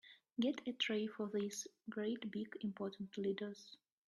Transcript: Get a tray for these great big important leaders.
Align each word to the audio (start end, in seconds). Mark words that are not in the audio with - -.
Get 0.39 0.67
a 0.67 0.73
tray 0.73 1.05
for 1.05 1.27
these 1.31 1.67
great 1.87 2.31
big 2.31 2.57
important 2.61 3.15
leaders. 3.19 3.77